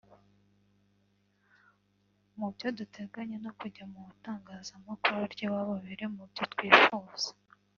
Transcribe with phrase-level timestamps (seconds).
[2.37, 7.27] Mu byo duteganya no kujya mu itangazamakuru ry’iwabo biri mu byo twifuza